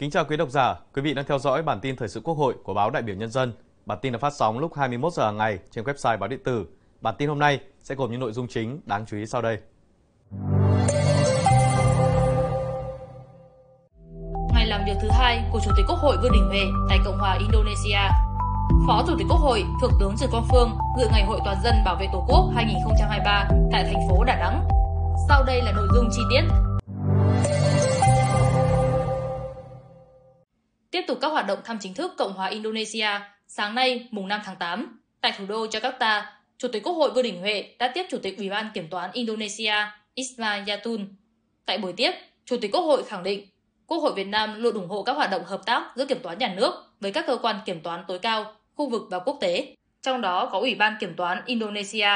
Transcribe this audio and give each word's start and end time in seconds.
Kính 0.00 0.10
chào 0.10 0.24
quý 0.24 0.36
độc 0.36 0.50
giả, 0.50 0.74
quý 0.94 1.02
vị 1.02 1.14
đang 1.14 1.24
theo 1.24 1.38
dõi 1.38 1.62
bản 1.62 1.80
tin 1.80 1.96
thời 1.96 2.08
sự 2.08 2.20
Quốc 2.24 2.34
hội 2.34 2.54
của 2.64 2.74
báo 2.74 2.90
Đại 2.90 3.02
biểu 3.02 3.16
Nhân 3.16 3.30
dân. 3.30 3.52
Bản 3.86 3.98
tin 4.02 4.12
được 4.12 4.18
phát 4.18 4.32
sóng 4.32 4.58
lúc 4.58 4.74
21 4.74 5.12
giờ 5.12 5.24
hàng 5.24 5.36
ngày 5.36 5.58
trên 5.70 5.84
website 5.84 6.18
báo 6.18 6.28
điện 6.28 6.40
tử. 6.44 6.66
Bản 7.00 7.14
tin 7.18 7.28
hôm 7.28 7.38
nay 7.38 7.60
sẽ 7.82 7.94
gồm 7.94 8.10
những 8.10 8.20
nội 8.20 8.32
dung 8.32 8.48
chính 8.48 8.80
đáng 8.84 9.04
chú 9.06 9.16
ý 9.16 9.26
sau 9.26 9.42
đây. 9.42 9.58
Ngày 14.54 14.66
làm 14.66 14.80
việc 14.86 14.96
thứ 15.02 15.08
hai 15.10 15.42
của 15.52 15.60
Chủ 15.64 15.70
tịch 15.76 15.84
Quốc 15.88 15.98
hội 15.98 16.16
Vương 16.22 16.32
Đình 16.32 16.46
Huệ 16.48 16.62
tại 16.88 16.98
Cộng 17.04 17.18
hòa 17.18 17.38
Indonesia. 17.40 18.00
Phó 18.86 19.04
Chủ 19.06 19.14
tịch 19.18 19.26
Quốc 19.30 19.40
hội 19.40 19.64
Thượng 19.82 19.92
tướng 20.00 20.14
Trần 20.20 20.30
Quang 20.30 20.46
Phương 20.50 20.70
dự 20.98 21.08
Ngày 21.12 21.24
hội 21.24 21.40
toàn 21.44 21.56
dân 21.64 21.74
bảo 21.84 21.96
vệ 22.00 22.06
Tổ 22.12 22.24
quốc 22.28 22.50
2023 22.54 23.48
tại 23.72 23.84
thành 23.84 24.08
phố 24.08 24.24
Đà 24.24 24.36
Nẵng. 24.36 24.68
Sau 25.28 25.44
đây 25.44 25.62
là 25.62 25.72
nội 25.72 25.88
dung 25.94 26.08
chi 26.12 26.22
tiết. 26.30 26.69
Tiếp 31.00 31.06
tục 31.06 31.18
các 31.20 31.28
hoạt 31.28 31.46
động 31.46 31.58
thăm 31.64 31.78
chính 31.80 31.94
thức 31.94 32.12
Cộng 32.16 32.32
hòa 32.32 32.46
Indonesia, 32.48 33.08
sáng 33.46 33.74
nay, 33.74 34.08
mùng 34.10 34.28
5 34.28 34.40
tháng 34.44 34.56
8, 34.56 35.00
tại 35.20 35.32
thủ 35.38 35.44
đô 35.48 35.66
Jakarta, 35.66 36.22
Chủ 36.58 36.68
tịch 36.68 36.82
Quốc 36.82 36.92
hội 36.92 37.10
Vương 37.10 37.24
Đình 37.24 37.40
Huệ 37.40 37.74
đã 37.78 37.88
tiếp 37.94 38.06
Chủ 38.10 38.18
tịch 38.22 38.38
Ủy 38.38 38.50
ban 38.50 38.70
Kiểm 38.74 38.88
toán 38.88 39.10
Indonesia 39.12 39.74
Isma 40.14 40.64
Yatun. 40.66 41.08
Tại 41.66 41.78
buổi 41.78 41.92
tiếp, 41.92 42.10
Chủ 42.44 42.56
tịch 42.60 42.72
Quốc 42.72 42.80
hội 42.80 43.04
khẳng 43.04 43.22
định 43.22 43.46
Quốc 43.86 43.98
hội 43.98 44.12
Việt 44.12 44.26
Nam 44.26 44.62
luôn 44.62 44.74
ủng 44.74 44.88
hộ 44.88 45.02
các 45.02 45.12
hoạt 45.12 45.30
động 45.30 45.44
hợp 45.44 45.60
tác 45.66 45.92
giữa 45.96 46.06
kiểm 46.06 46.18
toán 46.22 46.38
nhà 46.38 46.54
nước 46.56 46.74
với 47.00 47.12
các 47.12 47.24
cơ 47.26 47.38
quan 47.42 47.56
kiểm 47.66 47.80
toán 47.80 48.04
tối 48.08 48.18
cao, 48.18 48.54
khu 48.74 48.90
vực 48.90 49.02
và 49.10 49.18
quốc 49.18 49.38
tế, 49.40 49.76
trong 50.02 50.20
đó 50.20 50.48
có 50.52 50.58
Ủy 50.58 50.74
ban 50.74 50.96
Kiểm 51.00 51.14
toán 51.16 51.42
Indonesia. 51.46 52.08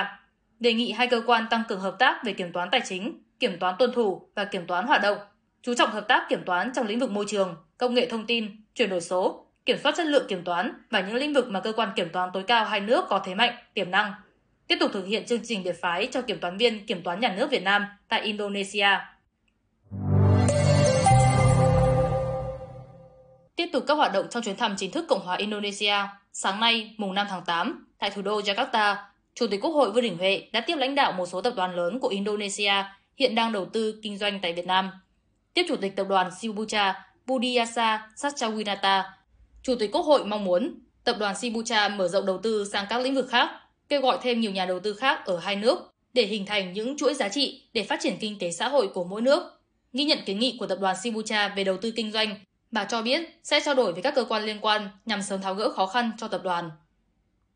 Đề 0.60 0.72
nghị 0.72 0.92
hai 0.92 1.06
cơ 1.06 1.22
quan 1.26 1.46
tăng 1.50 1.62
cường 1.68 1.80
hợp 1.80 1.96
tác 1.98 2.24
về 2.24 2.32
kiểm 2.32 2.52
toán 2.52 2.68
tài 2.72 2.80
chính, 2.84 3.22
kiểm 3.40 3.58
toán 3.58 3.74
tuân 3.78 3.92
thủ 3.92 4.28
và 4.34 4.44
kiểm 4.44 4.66
toán 4.66 4.86
hoạt 4.86 5.02
động, 5.02 5.18
chú 5.62 5.74
trọng 5.74 5.90
hợp 5.90 6.08
tác 6.08 6.26
kiểm 6.28 6.42
toán 6.46 6.72
trong 6.74 6.86
lĩnh 6.86 6.98
vực 6.98 7.10
môi 7.10 7.24
trường, 7.28 7.56
công 7.78 7.94
nghệ 7.94 8.08
thông 8.10 8.26
tin, 8.26 8.63
chuyển 8.74 8.90
đổi 8.90 9.00
số, 9.00 9.46
kiểm 9.66 9.78
soát 9.82 9.94
chất 9.96 10.06
lượng 10.06 10.26
kiểm 10.28 10.44
toán 10.44 10.72
và 10.90 11.00
những 11.00 11.14
lĩnh 11.14 11.34
vực 11.34 11.48
mà 11.48 11.60
cơ 11.60 11.72
quan 11.72 11.88
kiểm 11.96 12.08
toán 12.12 12.30
tối 12.32 12.42
cao 12.42 12.64
hai 12.64 12.80
nước 12.80 13.04
có 13.08 13.22
thế 13.24 13.34
mạnh, 13.34 13.54
tiềm 13.74 13.90
năng. 13.90 14.12
Tiếp 14.66 14.76
tục 14.80 14.90
thực 14.92 15.06
hiện 15.06 15.26
chương 15.26 15.40
trình 15.44 15.62
biệt 15.62 15.76
phái 15.80 16.08
cho 16.12 16.22
kiểm 16.22 16.40
toán 16.40 16.56
viên 16.56 16.86
Kiểm 16.86 17.02
toán 17.02 17.20
Nhà 17.20 17.34
nước 17.36 17.50
Việt 17.50 17.62
Nam 17.62 17.84
tại 18.08 18.20
Indonesia. 18.20 18.88
Tiếp 23.56 23.66
tục 23.72 23.84
các 23.86 23.94
hoạt 23.94 24.12
động 24.12 24.26
trong 24.30 24.42
chuyến 24.42 24.56
thăm 24.56 24.74
chính 24.76 24.90
thức 24.90 25.04
Cộng 25.08 25.20
hòa 25.20 25.36
Indonesia, 25.36 25.94
sáng 26.32 26.60
nay, 26.60 26.94
mùng 26.98 27.14
5 27.14 27.26
tháng 27.30 27.44
8, 27.46 27.86
tại 27.98 28.10
thủ 28.10 28.22
đô 28.22 28.40
Jakarta, 28.40 28.96
Chủ 29.34 29.46
tịch 29.46 29.60
Quốc 29.62 29.70
hội 29.70 29.90
Vương 29.90 30.02
Đình 30.02 30.18
Huệ 30.18 30.48
đã 30.52 30.60
tiếp 30.60 30.76
lãnh 30.76 30.94
đạo 30.94 31.12
một 31.12 31.26
số 31.26 31.40
tập 31.40 31.52
đoàn 31.56 31.76
lớn 31.76 32.00
của 32.00 32.08
Indonesia 32.08 32.72
hiện 33.18 33.34
đang 33.34 33.52
đầu 33.52 33.64
tư 33.64 34.00
kinh 34.02 34.18
doanh 34.18 34.40
tại 34.42 34.52
Việt 34.52 34.66
Nam. 34.66 34.90
Tiếp 35.54 35.64
Chủ 35.68 35.76
tịch 35.76 35.96
Tập 35.96 36.06
đoàn 36.08 36.30
Sibucha 36.40 37.04
Budiyasa 37.26 38.08
Satchawinata, 38.16 39.02
Chủ 39.62 39.74
tịch 39.74 39.92
Quốc 39.92 40.02
hội 40.02 40.24
mong 40.24 40.44
muốn 40.44 40.74
tập 41.04 41.16
đoàn 41.18 41.36
Sibucha 41.36 41.88
mở 41.88 42.08
rộng 42.08 42.26
đầu 42.26 42.38
tư 42.38 42.68
sang 42.72 42.86
các 42.90 43.00
lĩnh 43.00 43.14
vực 43.14 43.28
khác, 43.30 43.50
kêu 43.88 44.00
gọi 44.00 44.18
thêm 44.22 44.40
nhiều 44.40 44.50
nhà 44.50 44.66
đầu 44.66 44.80
tư 44.80 44.94
khác 44.94 45.26
ở 45.26 45.38
hai 45.38 45.56
nước 45.56 45.78
để 46.12 46.26
hình 46.26 46.46
thành 46.46 46.72
những 46.72 46.96
chuỗi 46.96 47.14
giá 47.14 47.28
trị 47.28 47.62
để 47.72 47.82
phát 47.84 48.00
triển 48.02 48.16
kinh 48.20 48.38
tế 48.38 48.50
xã 48.50 48.68
hội 48.68 48.88
của 48.88 49.04
mỗi 49.04 49.22
nước. 49.22 49.42
Ghi 49.92 50.04
nhận 50.04 50.18
kiến 50.26 50.38
nghị 50.38 50.56
của 50.60 50.66
tập 50.66 50.78
đoàn 50.80 50.96
Sibucha 51.02 51.48
về 51.48 51.64
đầu 51.64 51.76
tư 51.76 51.90
kinh 51.96 52.12
doanh, 52.12 52.34
bà 52.70 52.84
cho 52.84 53.02
biết 53.02 53.40
sẽ 53.42 53.60
trao 53.60 53.74
đổi 53.74 53.92
với 53.92 54.02
các 54.02 54.14
cơ 54.14 54.24
quan 54.24 54.44
liên 54.44 54.58
quan 54.60 54.88
nhằm 55.06 55.22
sớm 55.22 55.42
tháo 55.42 55.54
gỡ 55.54 55.70
khó 55.70 55.86
khăn 55.86 56.10
cho 56.18 56.28
tập 56.28 56.40
đoàn. 56.44 56.70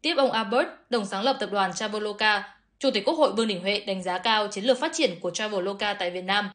Tiếp 0.02 0.14
ông 0.16 0.30
Albert, 0.30 0.68
đồng 0.90 1.06
sáng 1.06 1.22
lập 1.22 1.36
tập 1.40 1.48
đoàn 1.52 1.74
Traveloka, 1.74 2.54
Chủ 2.78 2.90
tịch 2.90 3.04
Quốc 3.04 3.14
hội 3.14 3.32
Vương 3.32 3.48
Đình 3.48 3.60
Huệ 3.60 3.80
đánh 3.80 4.02
giá 4.02 4.18
cao 4.18 4.48
chiến 4.48 4.64
lược 4.64 4.78
phát 4.78 4.92
triển 4.94 5.20
của 5.20 5.30
Traveloka 5.30 5.94
tại 5.94 6.10
Việt 6.10 6.24
Nam 6.24 6.50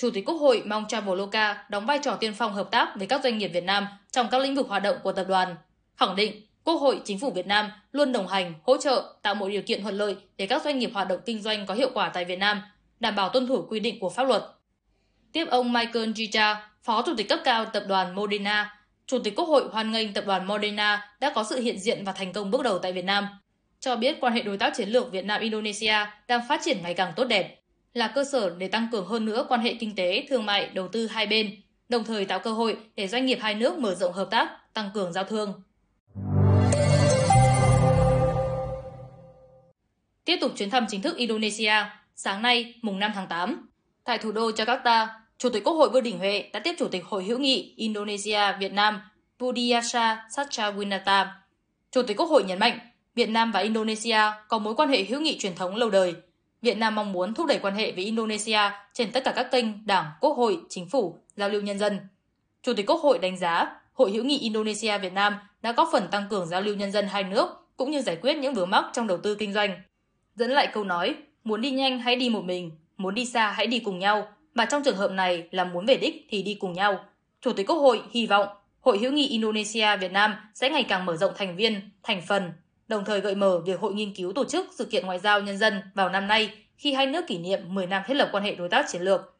Chủ 0.00 0.10
tịch 0.10 0.24
Quốc 0.26 0.34
hội 0.34 0.62
mong 0.66 0.84
Traveloka 0.88 1.64
đóng 1.68 1.86
vai 1.86 1.98
trò 2.02 2.16
tiên 2.16 2.34
phong 2.34 2.52
hợp 2.52 2.70
tác 2.70 2.88
với 2.96 3.06
các 3.06 3.22
doanh 3.24 3.38
nghiệp 3.38 3.48
Việt 3.48 3.64
Nam 3.64 3.86
trong 4.10 4.28
các 4.30 4.38
lĩnh 4.38 4.54
vực 4.54 4.68
hoạt 4.68 4.82
động 4.82 4.96
của 5.02 5.12
tập 5.12 5.26
đoàn. 5.28 5.56
Khẳng 5.96 6.16
định, 6.16 6.46
Quốc 6.64 6.74
hội, 6.74 7.00
Chính 7.04 7.18
phủ 7.18 7.30
Việt 7.30 7.46
Nam 7.46 7.70
luôn 7.92 8.12
đồng 8.12 8.28
hành, 8.28 8.54
hỗ 8.62 8.76
trợ, 8.76 9.14
tạo 9.22 9.34
mọi 9.34 9.50
điều 9.50 9.62
kiện 9.62 9.82
thuận 9.82 9.94
lợi 9.94 10.16
để 10.36 10.46
các 10.46 10.62
doanh 10.62 10.78
nghiệp 10.78 10.90
hoạt 10.94 11.08
động 11.08 11.20
kinh 11.26 11.42
doanh 11.42 11.66
có 11.66 11.74
hiệu 11.74 11.90
quả 11.94 12.08
tại 12.08 12.24
Việt 12.24 12.38
Nam, 12.38 12.62
đảm 13.00 13.16
bảo 13.16 13.28
tuân 13.28 13.46
thủ 13.46 13.66
quy 13.68 13.80
định 13.80 14.00
của 14.00 14.10
pháp 14.10 14.24
luật. 14.24 14.42
Tiếp 15.32 15.46
ông 15.50 15.72
Michael 15.72 16.12
Gita, 16.12 16.70
Phó 16.82 17.02
Chủ 17.02 17.14
tịch 17.16 17.28
cấp 17.28 17.38
cao 17.44 17.64
tập 17.64 17.84
đoàn 17.88 18.14
Moderna, 18.14 18.76
Chủ 19.06 19.18
tịch 19.18 19.36
Quốc 19.36 19.48
hội 19.48 19.68
hoan 19.72 19.92
nghênh 19.92 20.12
tập 20.12 20.24
đoàn 20.26 20.46
Moderna 20.46 21.14
đã 21.20 21.32
có 21.34 21.44
sự 21.44 21.60
hiện 21.60 21.78
diện 21.78 22.04
và 22.04 22.12
thành 22.12 22.32
công 22.32 22.50
bước 22.50 22.62
đầu 22.62 22.78
tại 22.78 22.92
Việt 22.92 23.04
Nam, 23.04 23.26
cho 23.80 23.96
biết 23.96 24.20
quan 24.20 24.32
hệ 24.32 24.42
đối 24.42 24.58
tác 24.58 24.74
chiến 24.76 24.88
lược 24.88 25.12
Việt 25.12 25.24
Nam-Indonesia 25.24 25.96
đang 26.28 26.40
phát 26.48 26.60
triển 26.64 26.82
ngày 26.82 26.94
càng 26.94 27.12
tốt 27.16 27.24
đẹp 27.24 27.58
là 27.98 28.08
cơ 28.14 28.24
sở 28.24 28.54
để 28.58 28.68
tăng 28.68 28.88
cường 28.92 29.06
hơn 29.06 29.24
nữa 29.24 29.46
quan 29.48 29.60
hệ 29.60 29.74
kinh 29.74 29.94
tế, 29.94 30.26
thương 30.28 30.46
mại, 30.46 30.66
đầu 30.66 30.88
tư 30.88 31.06
hai 31.06 31.26
bên, 31.26 31.56
đồng 31.88 32.04
thời 32.04 32.24
tạo 32.24 32.38
cơ 32.38 32.52
hội 32.52 32.76
để 32.96 33.08
doanh 33.08 33.26
nghiệp 33.26 33.38
hai 33.40 33.54
nước 33.54 33.78
mở 33.78 33.94
rộng 33.94 34.12
hợp 34.12 34.28
tác, 34.30 34.74
tăng 34.74 34.90
cường 34.94 35.12
giao 35.12 35.24
thương. 35.24 35.62
Tiếp 40.24 40.36
tục 40.40 40.52
chuyến 40.56 40.70
thăm 40.70 40.86
chính 40.88 41.02
thức 41.02 41.16
Indonesia, 41.16 41.72
sáng 42.14 42.42
nay, 42.42 42.74
mùng 42.82 42.98
5 42.98 43.12
tháng 43.14 43.26
8, 43.28 43.68
tại 44.04 44.18
thủ 44.18 44.32
đô 44.32 44.50
Jakarta, 44.50 45.06
Chủ 45.38 45.48
tịch 45.50 45.64
Quốc 45.64 45.74
hội 45.74 45.90
Vương 45.90 46.02
Đình 46.02 46.18
Huệ 46.18 46.50
đã 46.52 46.60
tiếp 46.60 46.74
Chủ 46.78 46.88
tịch 46.88 47.04
Hội 47.04 47.24
hữu 47.24 47.38
nghị 47.38 47.74
Indonesia 47.76 48.52
Việt 48.60 48.72
Nam 48.72 49.00
Budiasa 49.38 50.26
Satchawinata. 50.30 51.26
Chủ 51.90 52.02
tịch 52.02 52.16
Quốc 52.16 52.26
hội 52.26 52.44
nhấn 52.44 52.58
mạnh, 52.58 52.78
Việt 53.14 53.28
Nam 53.28 53.52
và 53.52 53.60
Indonesia 53.60 54.20
có 54.48 54.58
mối 54.58 54.74
quan 54.74 54.88
hệ 54.88 55.04
hữu 55.04 55.20
nghị 55.20 55.38
truyền 55.38 55.54
thống 55.54 55.76
lâu 55.76 55.90
đời, 55.90 56.14
Việt 56.62 56.78
Nam 56.78 56.94
mong 56.94 57.12
muốn 57.12 57.34
thúc 57.34 57.46
đẩy 57.46 57.58
quan 57.58 57.74
hệ 57.74 57.92
với 57.92 58.04
Indonesia 58.04 58.60
trên 58.92 59.12
tất 59.12 59.24
cả 59.24 59.32
các 59.36 59.50
kênh 59.50 59.86
Đảng, 59.86 60.04
Quốc 60.20 60.36
hội, 60.36 60.58
Chính 60.68 60.88
phủ, 60.88 61.18
giao 61.36 61.48
lưu 61.48 61.62
nhân 61.62 61.78
dân. 61.78 61.98
Chủ 62.62 62.72
tịch 62.74 62.86
Quốc 62.86 63.00
hội 63.02 63.18
đánh 63.18 63.36
giá 63.36 63.76
Hội 63.92 64.10
hữu 64.10 64.24
nghị 64.24 64.38
Indonesia 64.38 64.98
Việt 64.98 65.12
Nam 65.12 65.34
đã 65.62 65.72
góp 65.72 65.88
phần 65.92 66.08
tăng 66.10 66.28
cường 66.30 66.46
giao 66.46 66.60
lưu 66.60 66.74
nhân 66.74 66.92
dân 66.92 67.06
hai 67.06 67.24
nước 67.24 67.48
cũng 67.76 67.90
như 67.90 68.00
giải 68.00 68.18
quyết 68.22 68.36
những 68.36 68.54
vướng 68.54 68.70
mắc 68.70 68.84
trong 68.92 69.06
đầu 69.06 69.18
tư 69.18 69.34
kinh 69.34 69.52
doanh. 69.52 69.80
Dẫn 70.34 70.50
lại 70.50 70.68
câu 70.72 70.84
nói, 70.84 71.14
muốn 71.44 71.60
đi 71.60 71.70
nhanh 71.70 71.98
hãy 71.98 72.16
đi 72.16 72.30
một 72.30 72.44
mình, 72.44 72.70
muốn 72.96 73.14
đi 73.14 73.24
xa 73.24 73.50
hãy 73.50 73.66
đi 73.66 73.78
cùng 73.78 73.98
nhau, 73.98 74.28
mà 74.54 74.64
trong 74.64 74.82
trường 74.84 74.96
hợp 74.96 75.10
này 75.10 75.48
là 75.50 75.64
muốn 75.64 75.86
về 75.86 75.96
đích 75.96 76.26
thì 76.28 76.42
đi 76.42 76.54
cùng 76.54 76.72
nhau. 76.72 77.04
Chủ 77.40 77.52
tịch 77.52 77.66
Quốc 77.66 77.76
hội 77.76 78.02
hy 78.10 78.26
vọng 78.26 78.48
Hội 78.80 78.98
hữu 78.98 79.12
nghị 79.12 79.28
Indonesia 79.28 79.96
Việt 79.96 80.12
Nam 80.12 80.34
sẽ 80.54 80.70
ngày 80.70 80.84
càng 80.88 81.06
mở 81.06 81.16
rộng 81.16 81.32
thành 81.36 81.56
viên, 81.56 81.90
thành 82.02 82.22
phần, 82.28 82.52
đồng 82.88 83.04
thời 83.04 83.20
gợi 83.20 83.34
mở 83.34 83.60
việc 83.66 83.80
Hội 83.80 83.94
nghiên 83.94 84.14
cứu 84.14 84.32
tổ 84.32 84.44
chức 84.44 84.66
sự 84.72 84.84
kiện 84.84 85.06
ngoại 85.06 85.18
giao 85.18 85.40
nhân 85.40 85.58
dân 85.58 85.82
vào 85.94 86.08
năm 86.08 86.26
nay 86.26 86.54
khi 86.76 86.94
hai 86.94 87.06
nước 87.06 87.26
kỷ 87.26 87.38
niệm 87.38 87.74
10 87.74 87.86
năm 87.86 88.02
thiết 88.06 88.14
lập 88.14 88.28
quan 88.32 88.44
hệ 88.44 88.54
đối 88.54 88.68
tác 88.68 88.86
chiến 88.88 89.02
lược. 89.02 89.38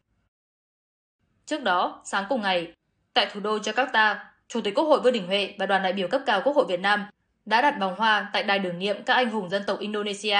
Trước 1.46 1.62
đó, 1.62 2.02
sáng 2.04 2.24
cùng 2.28 2.42
ngày, 2.42 2.72
tại 3.14 3.28
thủ 3.32 3.40
đô 3.40 3.58
Jakarta, 3.58 4.16
Chủ 4.48 4.60
tịch 4.60 4.74
Quốc 4.74 4.84
hội 4.84 5.00
Vương 5.00 5.12
Đình 5.12 5.26
Huệ 5.26 5.54
và 5.58 5.66
đoàn 5.66 5.82
đại 5.82 5.92
biểu 5.92 6.08
cấp 6.08 6.20
cao 6.26 6.40
Quốc 6.44 6.56
hội 6.56 6.64
Việt 6.68 6.80
Nam 6.80 7.06
đã 7.44 7.62
đặt 7.62 7.74
vòng 7.80 7.94
hoa 7.96 8.30
tại 8.32 8.42
đài 8.42 8.60
tưởng 8.64 8.78
niệm 8.78 8.96
các 9.06 9.14
anh 9.14 9.30
hùng 9.30 9.50
dân 9.50 9.62
tộc 9.66 9.78
Indonesia, 9.78 10.38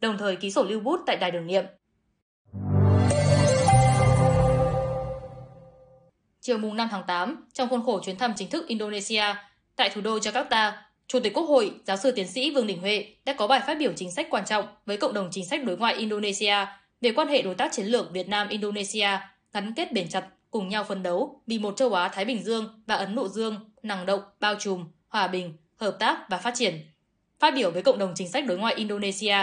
đồng 0.00 0.18
thời 0.18 0.36
ký 0.36 0.50
sổ 0.50 0.64
lưu 0.64 0.80
bút 0.80 1.00
tại 1.06 1.16
đài 1.16 1.30
tưởng 1.30 1.46
niệm. 1.46 1.64
Chiều 6.40 6.58
mùng 6.58 6.76
5 6.76 6.88
tháng 6.90 7.02
8, 7.06 7.46
trong 7.52 7.68
khuôn 7.68 7.86
khổ 7.86 8.00
chuyến 8.04 8.16
thăm 8.16 8.32
chính 8.36 8.50
thức 8.50 8.66
Indonesia, 8.66 9.24
tại 9.76 9.90
thủ 9.90 10.00
đô 10.00 10.18
Jakarta, 10.18 10.72
Chủ 11.08 11.20
tịch 11.20 11.34
Quốc 11.34 11.44
hội, 11.44 11.72
giáo 11.84 11.96
sư 11.96 12.10
tiến 12.10 12.28
sĩ 12.28 12.50
Vương 12.50 12.66
Đình 12.66 12.80
Huệ 12.80 13.06
đã 13.24 13.32
có 13.32 13.46
bài 13.46 13.60
phát 13.66 13.78
biểu 13.78 13.92
chính 13.96 14.12
sách 14.12 14.26
quan 14.30 14.44
trọng 14.46 14.64
với 14.86 14.96
cộng 14.96 15.14
đồng 15.14 15.28
chính 15.30 15.46
sách 15.46 15.64
đối 15.64 15.76
ngoại 15.76 15.94
Indonesia 15.94 16.54
về 17.00 17.12
quan 17.12 17.28
hệ 17.28 17.42
đối 17.42 17.54
tác 17.54 17.72
chiến 17.72 17.86
lược 17.86 18.12
Việt 18.12 18.28
Nam-Indonesia 18.28 19.08
gắn 19.52 19.74
kết 19.74 19.92
bền 19.92 20.08
chặt, 20.08 20.26
cùng 20.50 20.68
nhau 20.68 20.84
phấn 20.84 21.02
đấu 21.02 21.40
vì 21.46 21.58
một 21.58 21.76
châu 21.76 21.94
Á 21.94 22.08
Thái 22.08 22.24
Bình 22.24 22.42
Dương 22.42 22.82
và 22.86 22.94
Ấn 22.94 23.14
Độ 23.14 23.28
Dương 23.28 23.54
năng 23.82 24.06
động, 24.06 24.20
bao 24.40 24.54
trùm, 24.54 24.84
hòa 25.08 25.28
bình, 25.28 25.56
hợp 25.76 25.96
tác 25.98 26.18
và 26.30 26.38
phát 26.38 26.54
triển. 26.54 26.74
Phát 27.40 27.54
biểu 27.54 27.70
với 27.70 27.82
cộng 27.82 27.98
đồng 27.98 28.12
chính 28.14 28.28
sách 28.28 28.46
đối 28.46 28.58
ngoại 28.58 28.74
Indonesia, 28.74 29.36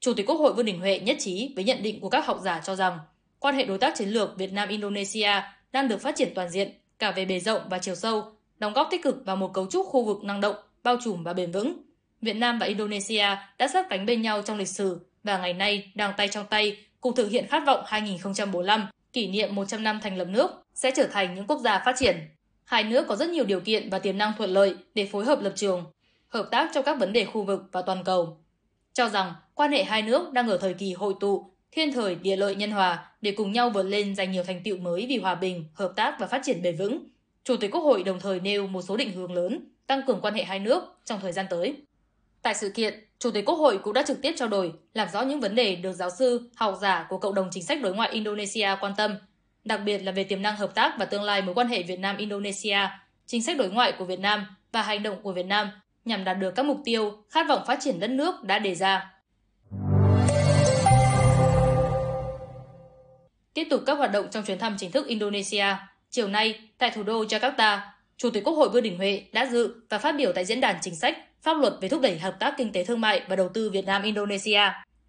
Chủ 0.00 0.14
tịch 0.14 0.26
Quốc 0.26 0.36
hội 0.36 0.52
Vương 0.52 0.66
Đình 0.66 0.80
Huệ 0.80 0.98
nhất 0.98 1.16
trí 1.20 1.52
với 1.54 1.64
nhận 1.64 1.82
định 1.82 2.00
của 2.00 2.08
các 2.08 2.26
học 2.26 2.40
giả 2.42 2.60
cho 2.64 2.74
rằng 2.74 2.98
quan 3.38 3.54
hệ 3.54 3.64
đối 3.64 3.78
tác 3.78 3.94
chiến 3.96 4.08
lược 4.08 4.36
Việt 4.38 4.52
Nam-Indonesia 4.52 5.30
đang 5.72 5.88
được 5.88 6.00
phát 6.00 6.16
triển 6.16 6.34
toàn 6.34 6.50
diện 6.50 6.72
cả 6.98 7.10
về 7.10 7.24
bề 7.24 7.40
rộng 7.40 7.62
và 7.70 7.78
chiều 7.78 7.94
sâu, 7.94 8.24
đóng 8.58 8.72
góp 8.72 8.88
tích 8.90 9.02
cực 9.02 9.16
vào 9.26 9.36
một 9.36 9.52
cấu 9.54 9.66
trúc 9.66 9.86
khu 9.86 10.04
vực 10.04 10.24
năng 10.24 10.40
động, 10.40 10.56
bao 10.82 10.96
trùm 11.04 11.22
và 11.22 11.32
bền 11.32 11.52
vững. 11.52 11.82
Việt 12.22 12.36
Nam 12.36 12.58
và 12.58 12.66
Indonesia 12.66 13.26
đã 13.58 13.68
sát 13.68 13.86
cánh 13.90 14.06
bên 14.06 14.22
nhau 14.22 14.42
trong 14.42 14.58
lịch 14.58 14.68
sử 14.68 15.00
và 15.24 15.38
ngày 15.38 15.52
nay 15.52 15.92
đang 15.94 16.12
tay 16.16 16.28
trong 16.28 16.46
tay 16.50 16.76
cùng 17.00 17.14
thực 17.14 17.30
hiện 17.30 17.46
khát 17.48 17.62
vọng 17.66 17.82
2045, 17.86 18.86
kỷ 19.12 19.26
niệm 19.26 19.54
100 19.54 19.82
năm 19.82 20.00
thành 20.02 20.16
lập 20.16 20.24
nước, 20.24 20.50
sẽ 20.74 20.90
trở 20.96 21.06
thành 21.06 21.34
những 21.34 21.46
quốc 21.46 21.60
gia 21.60 21.82
phát 21.84 21.94
triển. 21.98 22.16
Hai 22.64 22.84
nước 22.84 23.06
có 23.08 23.16
rất 23.16 23.28
nhiều 23.28 23.44
điều 23.44 23.60
kiện 23.60 23.90
và 23.90 23.98
tiềm 23.98 24.18
năng 24.18 24.32
thuận 24.38 24.50
lợi 24.50 24.76
để 24.94 25.08
phối 25.12 25.24
hợp 25.24 25.42
lập 25.42 25.52
trường, 25.56 25.84
hợp 26.28 26.48
tác 26.50 26.70
trong 26.74 26.84
các 26.84 26.98
vấn 26.98 27.12
đề 27.12 27.24
khu 27.24 27.42
vực 27.42 27.62
và 27.72 27.82
toàn 27.82 28.04
cầu. 28.04 28.36
Cho 28.92 29.08
rằng 29.08 29.32
quan 29.54 29.72
hệ 29.72 29.84
hai 29.84 30.02
nước 30.02 30.32
đang 30.32 30.48
ở 30.48 30.58
thời 30.58 30.74
kỳ 30.74 30.92
hội 30.92 31.14
tụ, 31.20 31.50
thiên 31.72 31.92
thời 31.92 32.14
địa 32.14 32.36
lợi 32.36 32.54
nhân 32.54 32.70
hòa 32.70 33.06
để 33.20 33.30
cùng 33.36 33.52
nhau 33.52 33.70
vượt 33.70 33.82
lên 33.82 34.14
giành 34.14 34.32
nhiều 34.32 34.44
thành 34.44 34.62
tựu 34.64 34.76
mới 34.76 35.06
vì 35.08 35.18
hòa 35.18 35.34
bình, 35.34 35.64
hợp 35.74 35.92
tác 35.96 36.16
và 36.20 36.26
phát 36.26 36.40
triển 36.44 36.62
bền 36.62 36.76
vững. 36.76 37.04
Chủ 37.44 37.56
tịch 37.56 37.70
Quốc 37.70 37.80
hội 37.80 38.02
đồng 38.02 38.20
thời 38.20 38.40
nêu 38.40 38.66
một 38.66 38.82
số 38.82 38.96
định 38.96 39.12
hướng 39.12 39.32
lớn 39.32 39.71
tăng 39.86 40.02
cường 40.06 40.20
quan 40.20 40.34
hệ 40.34 40.44
hai 40.44 40.58
nước 40.58 40.82
trong 41.04 41.20
thời 41.20 41.32
gian 41.32 41.46
tới. 41.50 41.76
Tại 42.42 42.54
sự 42.54 42.70
kiện, 42.70 43.08
Chủ 43.18 43.30
tịch 43.30 43.44
Quốc 43.44 43.54
hội 43.54 43.78
cũng 43.78 43.92
đã 43.92 44.02
trực 44.02 44.22
tiếp 44.22 44.32
trao 44.36 44.48
đổi, 44.48 44.72
làm 44.94 45.08
rõ 45.08 45.22
những 45.22 45.40
vấn 45.40 45.54
đề 45.54 45.76
được 45.76 45.92
giáo 45.92 46.10
sư, 46.10 46.50
học 46.56 46.78
giả 46.80 47.06
của 47.08 47.18
cộng 47.18 47.34
đồng 47.34 47.48
chính 47.50 47.62
sách 47.62 47.82
đối 47.82 47.94
ngoại 47.94 48.10
Indonesia 48.10 48.68
quan 48.80 48.92
tâm, 48.96 49.16
đặc 49.64 49.80
biệt 49.84 49.98
là 49.98 50.12
về 50.12 50.24
tiềm 50.24 50.42
năng 50.42 50.56
hợp 50.56 50.74
tác 50.74 50.94
và 50.98 51.04
tương 51.04 51.22
lai 51.22 51.42
mối 51.42 51.54
quan 51.54 51.68
hệ 51.68 51.82
Việt 51.82 51.98
Nam-Indonesia 51.98 52.78
chính 53.26 53.42
sách 53.42 53.56
đối 53.56 53.70
ngoại 53.70 53.92
của 53.98 54.04
Việt 54.04 54.20
Nam 54.20 54.46
và 54.72 54.82
hành 54.82 55.02
động 55.02 55.22
của 55.22 55.32
Việt 55.32 55.46
Nam 55.46 55.70
nhằm 56.04 56.24
đạt 56.24 56.38
được 56.38 56.50
các 56.54 56.66
mục 56.66 56.78
tiêu, 56.84 57.12
khát 57.30 57.48
vọng 57.48 57.62
phát 57.66 57.78
triển 57.80 58.00
đất 58.00 58.10
nước 58.10 58.44
đã 58.44 58.58
đề 58.58 58.74
ra. 58.74 59.12
Tiếp 63.54 63.66
tục 63.70 63.80
các 63.86 63.94
hoạt 63.94 64.12
động 64.12 64.26
trong 64.30 64.44
chuyến 64.44 64.58
thăm 64.58 64.76
chính 64.78 64.90
thức 64.90 65.06
Indonesia, 65.06 65.66
chiều 66.10 66.28
nay 66.28 66.68
tại 66.78 66.90
thủ 66.90 67.02
đô 67.02 67.24
Jakarta, 67.24 67.78
Chủ 68.22 68.30
tịch 68.30 68.44
Quốc 68.44 68.52
hội 68.52 68.68
Vương 68.68 68.82
Đình 68.82 68.96
Huệ 68.96 69.22
đã 69.32 69.46
dự 69.46 69.74
và 69.88 69.98
phát 69.98 70.12
biểu 70.18 70.32
tại 70.32 70.44
diễn 70.44 70.60
đàn 70.60 70.76
chính 70.80 70.96
sách 70.96 71.18
pháp 71.40 71.54
luật 71.54 71.74
về 71.80 71.88
thúc 71.88 72.00
đẩy 72.00 72.18
hợp 72.18 72.36
tác 72.40 72.54
kinh 72.56 72.72
tế 72.72 72.84
thương 72.84 73.00
mại 73.00 73.22
và 73.28 73.36
đầu 73.36 73.48
tư 73.48 73.70
Việt 73.70 73.86
Nam 73.86 74.02
Indonesia. 74.02 74.60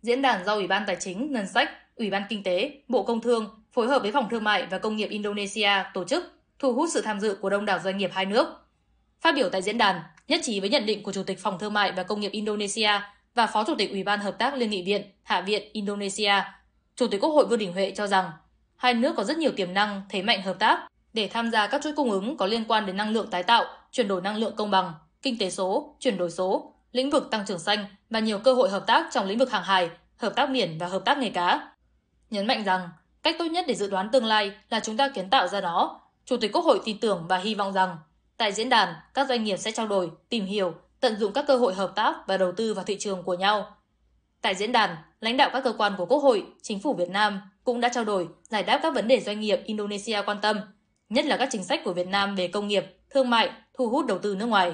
Diễn 0.02 0.22
đàn 0.22 0.46
do 0.46 0.54
Ủy 0.54 0.68
ban 0.68 0.84
Tài 0.88 0.96
chính, 1.00 1.32
Ngân 1.32 1.48
sách, 1.48 1.70
Ủy 1.96 2.10
ban 2.10 2.24
Kinh 2.30 2.44
tế, 2.44 2.72
Bộ 2.88 3.04
Công 3.04 3.22
Thương 3.22 3.50
phối 3.74 3.88
hợp 3.88 4.02
với 4.02 4.12
Phòng 4.12 4.30
Thương 4.30 4.44
mại 4.44 4.66
và 4.66 4.78
Công 4.78 4.96
nghiệp 4.96 5.10
Indonesia 5.10 5.70
tổ 5.94 6.04
chức, 6.04 6.24
thu 6.60 6.74
hút 6.74 6.90
sự 6.94 7.02
tham 7.02 7.20
dự 7.20 7.38
của 7.42 7.50
đông 7.50 7.66
đảo 7.66 7.80
doanh 7.84 7.98
nghiệp 7.98 8.10
hai 8.14 8.26
nước. 8.26 8.48
Phát 9.22 9.36
biểu 9.36 9.50
tại 9.50 9.62
diễn 9.62 9.78
đàn, 9.78 10.02
nhất 10.28 10.42
trí 10.44 10.60
với 10.60 10.70
nhận 10.70 10.86
định 10.86 11.04
của 11.04 11.12
Chủ 11.12 11.24
tịch 11.24 11.40
Phòng 11.40 11.60
Thương 11.60 11.74
mại 11.74 11.92
và 11.92 12.04
Công 12.04 12.20
nghiệp 12.20 12.32
Indonesia 12.32 12.92
và 13.36 13.48
Phó 13.48 13.64
Chủ 13.64 13.76
tịch 13.78 13.92
Ủy 13.92 14.04
ban 14.04 14.20
Hợp 14.20 14.36
tác 14.40 14.54
Liên 14.54 14.70
nghị 14.70 14.84
viện, 14.84 15.02
Hạ 15.24 15.42
viện 15.42 15.70
Indonesia, 15.74 16.34
Chủ 16.96 17.08
tịch 17.08 17.22
Quốc 17.22 17.30
hội 17.30 17.46
Vương 17.46 17.60
Đình 17.60 17.74
Huệ 17.74 17.92
cho 17.96 18.08
rằng 18.08 18.32
hai 18.76 18.94
nước 18.94 19.14
có 19.18 19.24
rất 19.24 19.38
nhiều 19.38 19.52
tiềm 19.52 19.74
năng, 19.74 20.02
thế 20.10 20.22
mạnh 20.22 20.42
hợp 20.42 20.56
tác 20.60 20.88
để 21.14 21.28
tham 21.34 21.52
gia 21.52 21.68
các 21.68 21.82
chuỗi 21.84 21.94
cung 21.94 22.12
ứng 22.12 22.38
có 22.38 22.46
liên 22.46 22.66
quan 22.68 22.86
đến 22.86 22.98
năng 22.98 23.10
lượng 23.10 23.30
tái 23.30 23.44
tạo, 23.44 23.66
chuyển 23.92 24.08
đổi 24.08 24.22
năng 24.22 24.38
lượng 24.38 24.56
công 24.56 24.72
bằng, 24.72 24.94
kinh 25.22 25.38
tế 25.38 25.50
số, 25.50 25.96
chuyển 26.00 26.18
đổi 26.18 26.32
số, 26.32 26.74
lĩnh 26.92 27.10
vực 27.10 27.32
tăng 27.32 27.46
trưởng 27.46 27.60
xanh 27.60 27.86
và 28.10 28.20
nhiều 28.20 28.40
cơ 28.40 28.54
hội 28.54 28.70
hợp 28.70 28.84
tác 28.88 29.06
trong 29.12 29.26
lĩnh 29.26 29.38
vực 29.38 29.52
hàng 29.52 29.64
hải, 29.64 29.90
hợp 30.18 30.36
tác 30.36 30.50
biển 30.50 30.78
và 30.80 30.88
hợp 30.88 31.02
tác 31.06 31.18
nghề 31.18 31.30
cá. 31.30 31.72
Nhấn 32.30 32.48
mạnh 32.48 32.64
rằng, 32.64 32.90
cách 33.24 33.36
tốt 33.40 33.46
nhất 33.46 33.66
để 33.68 33.76
dự 33.76 33.90
đoán 33.90 34.10
tương 34.12 34.26
lai 34.26 34.52
là 34.70 34.80
chúng 34.80 34.98
ta 34.98 35.08
kiến 35.08 35.30
tạo 35.30 35.48
ra 35.48 35.62
nó. 35.62 36.00
Chủ 36.26 36.38
tịch 36.38 36.52
Quốc 36.54 36.66
hội 36.66 36.82
tin 36.86 37.00
tưởng 37.00 37.26
và 37.30 37.38
hy 37.38 37.56
vọng 37.56 37.74
rằng, 37.74 37.98
tại 38.38 38.52
diễn 38.52 38.70
đàn, 38.70 38.94
các 39.14 39.28
doanh 39.30 39.44
nghiệp 39.44 39.58
sẽ 39.58 39.72
trao 39.72 39.88
đổi, 39.88 40.12
tìm 40.30 40.46
hiểu, 40.46 40.74
tận 41.00 41.16
dụng 41.20 41.34
các 41.34 41.46
cơ 41.48 41.58
hội 41.58 41.74
hợp 41.74 41.92
tác 41.96 42.16
và 42.28 42.38
đầu 42.38 42.52
tư 42.52 42.74
vào 42.74 42.86
thị 42.86 42.98
trường 43.00 43.24
của 43.24 43.34
nhau. 43.34 43.76
Tại 44.42 44.56
diễn 44.56 44.72
đàn, 44.72 44.96
lãnh 45.22 45.38
đạo 45.38 45.50
các 45.54 45.64
cơ 45.64 45.74
quan 45.78 45.94
của 45.98 46.06
Quốc 46.06 46.20
hội, 46.20 46.46
Chính 46.62 46.80
phủ 46.80 46.94
Việt 46.94 47.10
Nam 47.10 47.42
cũng 47.64 47.82
đã 47.82 47.90
trao 47.90 48.04
đổi, 48.04 48.28
giải 48.44 48.64
đáp 48.64 48.80
các 48.84 48.94
vấn 48.94 49.08
đề 49.08 49.20
doanh 49.20 49.40
nghiệp 49.40 49.60
Indonesia 49.66 50.22
quan 50.26 50.38
tâm, 50.42 50.60
nhất 51.14 51.26
là 51.26 51.38
các 51.38 51.50
chính 51.52 51.64
sách 51.64 51.82
của 51.84 51.94
Việt 51.94 52.08
Nam 52.08 52.36
về 52.36 52.48
công 52.48 52.68
nghiệp, 52.68 52.86
thương 53.10 53.30
mại, 53.30 53.50
thu 53.74 53.90
hút 53.90 54.06
đầu 54.06 54.18
tư 54.18 54.36
nước 54.36 54.46
ngoài. 54.46 54.74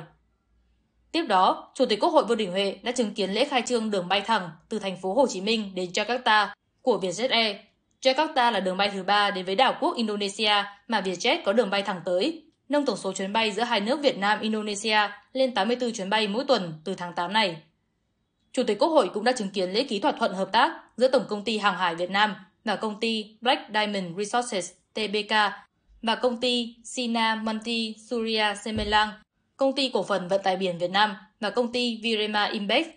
Tiếp 1.11 1.23
đó, 1.23 1.71
Chủ 1.75 1.85
tịch 1.85 1.99
Quốc 1.99 2.09
hội 2.09 2.25
Vương 2.25 2.37
Đình 2.37 2.51
Huệ 2.51 2.79
đã 2.83 2.91
chứng 2.91 3.13
kiến 3.13 3.31
lễ 3.31 3.45
khai 3.45 3.61
trương 3.65 3.91
đường 3.91 4.07
bay 4.07 4.21
thẳng 4.21 4.49
từ 4.69 4.79
thành 4.79 4.97
phố 5.01 5.13
Hồ 5.13 5.27
Chí 5.27 5.41
Minh 5.41 5.71
đến 5.75 5.89
Jakarta 5.89 6.47
của 6.81 6.99
Vietjet 7.01 7.29
Air. 7.29 7.55
Jakarta 8.01 8.51
là 8.51 8.59
đường 8.59 8.77
bay 8.77 8.89
thứ 8.93 9.03
ba 9.03 9.31
đến 9.31 9.45
với 9.45 9.55
đảo 9.55 9.75
quốc 9.79 9.95
Indonesia 9.95 10.63
mà 10.87 11.01
Vietjet 11.01 11.37
có 11.45 11.53
đường 11.53 11.69
bay 11.69 11.81
thẳng 11.81 12.01
tới, 12.05 12.43
nâng 12.69 12.85
tổng 12.85 12.97
số 12.97 13.13
chuyến 13.13 13.33
bay 13.33 13.51
giữa 13.51 13.63
hai 13.63 13.81
nước 13.81 13.99
Việt 14.01 14.17
Nam 14.17 14.39
Indonesia 14.39 14.99
lên 15.33 15.53
84 15.53 15.91
chuyến 15.91 16.09
bay 16.09 16.27
mỗi 16.27 16.45
tuần 16.47 16.73
từ 16.83 16.95
tháng 16.95 17.13
8 17.13 17.33
này. 17.33 17.61
Chủ 18.51 18.63
tịch 18.63 18.79
Quốc 18.79 18.89
hội 18.89 19.09
cũng 19.13 19.23
đã 19.23 19.31
chứng 19.31 19.49
kiến 19.49 19.69
lễ 19.69 19.83
ký 19.83 19.99
thỏa 19.99 20.11
thuận 20.11 20.33
hợp 20.33 20.49
tác 20.51 20.71
giữa 20.97 21.07
Tổng 21.07 21.25
công 21.29 21.43
ty 21.43 21.57
Hàng 21.57 21.77
hải 21.77 21.95
Việt 21.95 22.09
Nam 22.09 22.35
và 22.65 22.75
công 22.75 22.99
ty 22.99 23.37
Black 23.41 23.61
Diamond 23.73 24.17
Resources 24.17 24.71
TBK 24.93 25.33
và 26.01 26.15
công 26.15 26.37
ty 26.37 26.75
Sina 26.83 27.35
Manti 27.35 27.95
Surya 28.09 28.55
Semelang 28.55 29.09
công 29.59 29.75
ty 29.75 29.89
cổ 29.93 30.03
phần 30.03 30.27
vận 30.27 30.41
tải 30.43 30.55
biển 30.55 30.77
Việt 30.77 30.91
Nam 30.91 31.15
và 31.39 31.49
công 31.49 31.71
ty 31.71 31.99
Virema 32.03 32.45
Imbex. 32.45 32.87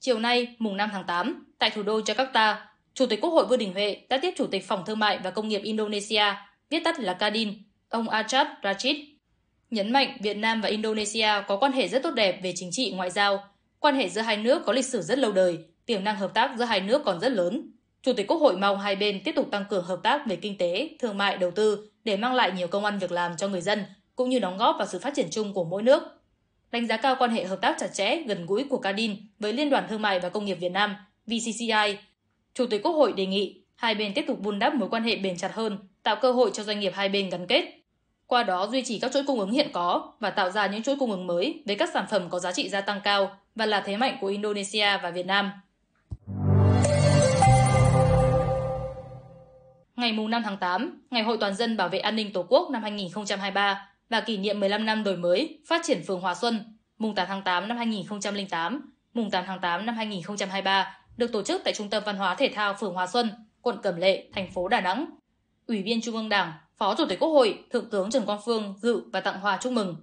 Chiều 0.00 0.18
nay, 0.18 0.56
mùng 0.58 0.76
5 0.76 0.88
tháng 0.92 1.04
8, 1.06 1.46
tại 1.58 1.70
thủ 1.70 1.82
đô 1.82 2.00
Jakarta, 2.00 2.54
Chủ 2.94 3.06
tịch 3.06 3.20
Quốc 3.20 3.30
hội 3.30 3.46
Vương 3.46 3.58
Đình 3.58 3.72
Huệ 3.72 4.00
đã 4.08 4.18
tiếp 4.22 4.34
Chủ 4.36 4.46
tịch 4.46 4.68
Phòng 4.68 4.82
Thương 4.86 4.98
mại 4.98 5.18
và 5.18 5.30
Công 5.30 5.48
nghiệp 5.48 5.60
Indonesia, 5.62 6.24
viết 6.70 6.80
tắt 6.84 7.00
là 7.00 7.14
Kadin, 7.14 7.54
ông 7.88 8.08
Achat 8.08 8.46
Rachid. 8.64 8.96
Nhấn 9.70 9.92
mạnh 9.92 10.16
Việt 10.20 10.36
Nam 10.36 10.60
và 10.60 10.68
Indonesia 10.68 11.28
có 11.46 11.56
quan 11.56 11.72
hệ 11.72 11.88
rất 11.88 12.02
tốt 12.02 12.10
đẹp 12.10 12.40
về 12.42 12.52
chính 12.56 12.68
trị 12.72 12.92
ngoại 12.96 13.10
giao. 13.10 13.44
Quan 13.78 13.94
hệ 13.94 14.08
giữa 14.08 14.20
hai 14.20 14.36
nước 14.36 14.62
có 14.66 14.72
lịch 14.72 14.84
sử 14.84 15.02
rất 15.02 15.18
lâu 15.18 15.32
đời, 15.32 15.58
tiềm 15.86 16.04
năng 16.04 16.16
hợp 16.16 16.34
tác 16.34 16.50
giữa 16.58 16.64
hai 16.64 16.80
nước 16.80 17.02
còn 17.04 17.20
rất 17.20 17.32
lớn, 17.32 17.70
Chủ 18.06 18.12
tịch 18.12 18.26
Quốc 18.26 18.36
hội 18.36 18.56
mong 18.56 18.78
hai 18.78 18.96
bên 18.96 19.20
tiếp 19.24 19.32
tục 19.36 19.48
tăng 19.50 19.64
cường 19.70 19.84
hợp 19.84 20.00
tác 20.02 20.26
về 20.26 20.36
kinh 20.36 20.58
tế, 20.58 20.90
thương 20.98 21.18
mại, 21.18 21.36
đầu 21.36 21.50
tư 21.50 21.90
để 22.04 22.16
mang 22.16 22.34
lại 22.34 22.52
nhiều 22.52 22.68
công 22.68 22.84
ăn 22.84 22.98
việc 22.98 23.12
làm 23.12 23.36
cho 23.36 23.48
người 23.48 23.60
dân, 23.60 23.84
cũng 24.16 24.30
như 24.30 24.38
đóng 24.38 24.58
góp 24.58 24.76
vào 24.78 24.86
sự 24.86 24.98
phát 24.98 25.14
triển 25.16 25.26
chung 25.30 25.52
của 25.52 25.64
mỗi 25.64 25.82
nước. 25.82 26.02
Đánh 26.70 26.86
giá 26.86 26.96
cao 26.96 27.16
quan 27.18 27.30
hệ 27.30 27.44
hợp 27.44 27.60
tác 27.60 27.76
chặt 27.78 27.88
chẽ, 27.94 28.22
gần 28.26 28.46
gũi 28.46 28.64
của 28.64 28.78
Cadin 28.78 29.16
với 29.38 29.52
Liên 29.52 29.70
đoàn 29.70 29.86
Thương 29.88 30.02
mại 30.02 30.20
và 30.20 30.28
Công 30.28 30.44
nghiệp 30.44 30.54
Việt 30.54 30.68
Nam, 30.68 30.96
VCCI, 31.26 31.98
Chủ 32.54 32.66
tịch 32.66 32.82
Quốc 32.82 32.92
hội 32.92 33.12
đề 33.12 33.26
nghị 33.26 33.62
hai 33.74 33.94
bên 33.94 34.14
tiếp 34.14 34.24
tục 34.26 34.38
vun 34.40 34.58
đắp 34.58 34.74
mối 34.74 34.88
quan 34.88 35.02
hệ 35.02 35.16
bền 35.16 35.36
chặt 35.36 35.54
hơn, 35.54 35.78
tạo 36.02 36.16
cơ 36.16 36.32
hội 36.32 36.50
cho 36.54 36.62
doanh 36.62 36.80
nghiệp 36.80 36.92
hai 36.94 37.08
bên 37.08 37.30
gắn 37.30 37.46
kết. 37.46 37.64
Qua 38.26 38.42
đó 38.42 38.68
duy 38.72 38.82
trì 38.82 38.98
các 38.98 39.12
chuỗi 39.12 39.22
cung 39.26 39.40
ứng 39.40 39.50
hiện 39.50 39.68
có 39.72 40.12
và 40.20 40.30
tạo 40.30 40.50
ra 40.50 40.66
những 40.66 40.82
chuỗi 40.82 40.96
cung 40.98 41.10
ứng 41.10 41.26
mới 41.26 41.62
với 41.66 41.76
các 41.76 41.90
sản 41.92 42.04
phẩm 42.10 42.22
có 42.30 42.38
giá 42.38 42.52
trị 42.52 42.68
gia 42.68 42.80
tăng 42.80 43.00
cao 43.04 43.36
và 43.54 43.66
là 43.66 43.80
thế 43.80 43.96
mạnh 43.96 44.18
của 44.20 44.26
Indonesia 44.26 44.98
và 45.02 45.10
Việt 45.10 45.26
Nam. 45.26 45.50
Ngày 49.96 50.12
5 50.12 50.42
tháng 50.44 50.56
8, 50.56 51.02
Ngày 51.10 51.22
hội 51.22 51.36
toàn 51.40 51.54
dân 51.54 51.76
bảo 51.76 51.88
vệ 51.88 51.98
an 51.98 52.16
ninh 52.16 52.32
Tổ 52.32 52.46
quốc 52.48 52.70
năm 52.70 52.82
2023 52.82 53.88
và 54.10 54.20
kỷ 54.20 54.36
niệm 54.36 54.60
15 54.60 54.86
năm 54.86 55.04
đổi 55.04 55.16
mới, 55.16 55.58
phát 55.68 55.80
triển 55.84 56.02
phường 56.06 56.20
Hòa 56.20 56.34
Xuân, 56.34 56.76
mùng 56.98 57.14
8 57.14 57.26
tháng 57.28 57.42
8 57.42 57.68
năm 57.68 57.76
2008, 57.76 58.92
mùng 59.14 59.30
8 59.30 59.44
tháng 59.46 59.60
8 59.60 59.86
năm 59.86 59.96
2023 59.96 60.98
được 61.16 61.32
tổ 61.32 61.42
chức 61.42 61.60
tại 61.64 61.74
Trung 61.74 61.90
tâm 61.90 62.02
Văn 62.06 62.16
hóa 62.16 62.34
Thể 62.34 62.48
thao 62.54 62.74
phường 62.74 62.94
Hòa 62.94 63.06
Xuân, 63.06 63.30
quận 63.62 63.76
Cẩm 63.82 63.96
Lệ, 63.96 64.28
thành 64.32 64.52
phố 64.52 64.68
Đà 64.68 64.80
Nẵng. 64.80 65.06
Ủy 65.66 65.82
viên 65.82 66.00
Trung 66.00 66.14
ương 66.14 66.28
Đảng, 66.28 66.52
Phó 66.78 66.94
Chủ 66.94 67.04
tịch 67.08 67.18
Quốc 67.20 67.28
hội, 67.28 67.64
Thượng 67.70 67.90
tướng 67.90 68.10
Trần 68.10 68.26
Quang 68.26 68.40
Phương 68.44 68.74
dự 68.82 69.02
và 69.12 69.20
tặng 69.20 69.40
hoa 69.40 69.58
chúc 69.60 69.72
mừng. 69.72 69.96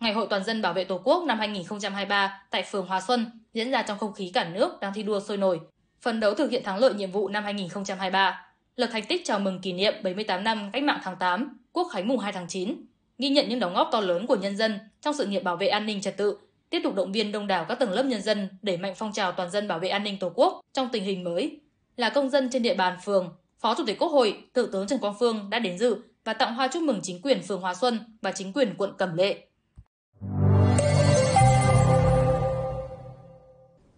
Ngày 0.00 0.12
hội 0.12 0.26
toàn 0.30 0.44
dân 0.44 0.62
bảo 0.62 0.72
vệ 0.72 0.84
Tổ 0.84 1.00
quốc 1.04 1.24
năm 1.24 1.38
2023 1.38 2.42
tại 2.50 2.62
phường 2.62 2.86
Hòa 2.86 3.00
Xuân 3.00 3.30
diễn 3.54 3.70
ra 3.70 3.82
trong 3.82 3.98
không 3.98 4.12
khí 4.12 4.30
cả 4.34 4.44
nước 4.44 4.80
đang 4.80 4.92
thi 4.94 5.02
đua 5.02 5.20
sôi 5.20 5.36
nổi, 5.36 5.60
phấn 6.00 6.20
đấu 6.20 6.34
thực 6.34 6.50
hiện 6.50 6.62
thắng 6.64 6.78
lợi 6.78 6.94
nhiệm 6.94 7.10
vụ 7.10 7.28
năm 7.28 7.44
2023 7.44 8.46
lập 8.76 8.88
thành 8.92 9.04
tích 9.08 9.22
chào 9.24 9.38
mừng 9.38 9.60
kỷ 9.60 9.72
niệm 9.72 9.94
78 10.02 10.44
năm 10.44 10.70
cách 10.72 10.82
mạng 10.82 11.00
tháng 11.02 11.16
8, 11.20 11.58
Quốc 11.72 11.88
khánh 11.92 12.08
mùng 12.08 12.18
2 12.18 12.32
tháng 12.32 12.48
9, 12.48 12.76
ghi 13.18 13.28
nhận 13.28 13.48
những 13.48 13.60
đóng 13.60 13.74
góp 13.74 13.88
to 13.92 14.00
lớn 14.00 14.26
của 14.26 14.36
nhân 14.36 14.56
dân 14.56 14.78
trong 15.00 15.14
sự 15.14 15.26
nghiệp 15.26 15.40
bảo 15.40 15.56
vệ 15.56 15.66
an 15.66 15.86
ninh 15.86 16.00
trật 16.00 16.16
tự, 16.16 16.38
tiếp 16.70 16.80
tục 16.84 16.94
động 16.94 17.12
viên 17.12 17.32
đông 17.32 17.46
đảo 17.46 17.64
các 17.68 17.78
tầng 17.78 17.92
lớp 17.92 18.02
nhân 18.02 18.22
dân 18.22 18.48
đẩy 18.62 18.76
mạnh 18.76 18.94
phong 18.96 19.12
trào 19.12 19.32
toàn 19.32 19.50
dân 19.50 19.68
bảo 19.68 19.78
vệ 19.78 19.88
an 19.88 20.04
ninh 20.04 20.18
Tổ 20.18 20.32
quốc 20.34 20.60
trong 20.72 20.88
tình 20.92 21.04
hình 21.04 21.24
mới. 21.24 21.60
Là 21.96 22.10
công 22.10 22.30
dân 22.30 22.50
trên 22.50 22.62
địa 22.62 22.74
bàn 22.74 22.98
phường, 23.04 23.36
Phó 23.58 23.74
Chủ 23.74 23.84
tịch 23.86 23.98
Quốc 23.98 24.08
hội, 24.08 24.44
Thượng 24.54 24.72
tướng 24.72 24.86
Trần 24.86 24.98
Quang 24.98 25.14
Phương 25.20 25.50
đã 25.50 25.58
đến 25.58 25.78
dự 25.78 25.96
và 26.24 26.32
tặng 26.32 26.54
hoa 26.54 26.68
chúc 26.68 26.82
mừng 26.82 27.00
chính 27.02 27.22
quyền 27.22 27.42
phường 27.42 27.60
Hòa 27.60 27.74
Xuân 27.74 27.98
và 28.22 28.32
chính 28.32 28.52
quyền 28.52 28.74
quận 28.78 28.92
Cẩm 28.98 29.16
Lệ. 29.16 29.45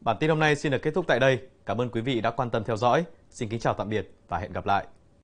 Bản 0.08 0.16
tin 0.20 0.30
hôm 0.30 0.38
nay 0.38 0.56
xin 0.56 0.72
được 0.72 0.82
kết 0.82 0.94
thúc 0.94 1.04
tại 1.08 1.20
đây. 1.20 1.38
Cảm 1.66 1.80
ơn 1.80 1.90
quý 1.90 2.00
vị 2.00 2.20
đã 2.20 2.30
quan 2.30 2.50
tâm 2.50 2.64
theo 2.64 2.76
dõi. 2.76 3.04
Xin 3.30 3.48
kính 3.48 3.60
chào 3.60 3.74
tạm 3.74 3.88
biệt 3.88 4.10
và 4.28 4.38
hẹn 4.38 4.52
gặp 4.52 4.66
lại. 4.66 4.86